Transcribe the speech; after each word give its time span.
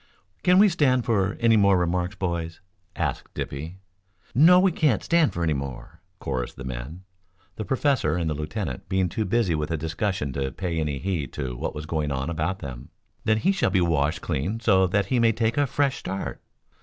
"Can 0.41 0.57
we 0.57 0.67
stand 0.67 1.05
for 1.05 1.37
any 1.39 1.55
more 1.55 1.77
remarks, 1.77 2.15
boys?" 2.15 2.59
asked 2.95 3.31
Dippy. 3.35 3.77
"No, 4.33 4.59
we 4.59 4.71
can't 4.71 5.03
stand 5.03 5.31
for 5.31 5.43
any 5.43 5.53
more," 5.53 6.01
chorused 6.17 6.55
the 6.55 6.63
men, 6.63 7.03
the 7.55 7.63
professor 7.65 8.15
and 8.15 8.27
the 8.27 8.33
lieutenant 8.33 8.89
being 8.89 9.09
too 9.09 9.25
busy 9.25 9.53
with 9.53 9.69
a 9.69 9.77
discussion 9.77 10.33
to 10.33 10.51
pay 10.53 10.79
any 10.79 10.97
heed 10.97 11.31
to 11.33 11.55
what 11.55 11.75
was 11.75 11.85
going 11.85 12.11
on 12.11 12.31
about 12.31 12.57
them. 12.57 12.89
"Then 13.25 13.37
he 13.37 13.51
shall 13.51 13.69
be 13.69 13.79
washed 13.79 14.21
clean 14.23 14.59
so 14.59 14.87
that 14.87 15.05
he 15.05 15.19
may 15.19 15.33
take 15.33 15.55
a 15.55 15.67
fresh 15.67 15.97
start?" 15.97 16.41